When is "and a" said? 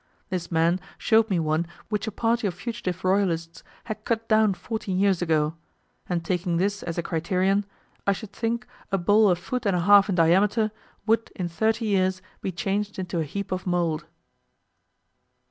9.67-9.81